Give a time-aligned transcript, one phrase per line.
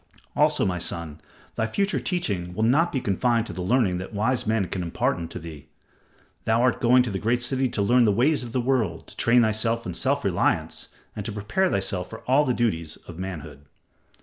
[0.35, 1.21] Also, my son,
[1.53, 5.15] thy future teaching must be not confined to the learning that wise men can impart
[5.17, 5.67] unto thee.
[6.45, 9.15] Thou art going to the great city to learn the ways of the world, to
[9.15, 13.65] train thyself in self reliance, and to prepare thyself for all the duties of manhood."